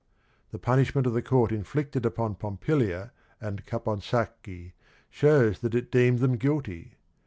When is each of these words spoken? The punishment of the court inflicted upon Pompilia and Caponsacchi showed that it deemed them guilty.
The 0.49 0.57
punishment 0.57 1.05
of 1.05 1.13
the 1.13 1.21
court 1.21 1.51
inflicted 1.51 2.07
upon 2.07 2.33
Pompilia 2.33 3.11
and 3.39 3.63
Caponsacchi 3.67 4.71
showed 5.11 5.57
that 5.57 5.75
it 5.75 5.91
deemed 5.91 6.17
them 6.21 6.37
guilty. 6.37 6.95